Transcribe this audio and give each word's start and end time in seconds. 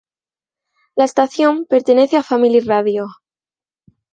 La 0.97 1.03
estación 1.05 1.67
pertenece 1.69 2.17
a 2.17 2.23
Family 2.23 2.61
Radio. 2.61 3.05